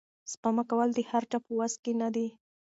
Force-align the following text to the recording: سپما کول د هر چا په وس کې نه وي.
سپما 0.31 0.63
کول 0.69 0.89
د 0.95 0.99
هر 1.11 1.23
چا 1.31 1.37
په 1.45 1.51
وس 1.59 1.73
کې 1.83 1.91
نه 2.01 2.07
وي. 2.13 2.27